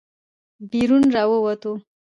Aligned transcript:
بېرون 0.69 1.03
راووتو. 1.15 1.71